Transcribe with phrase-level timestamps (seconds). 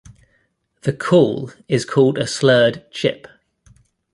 [0.81, 3.27] The call is called a slurred "chip".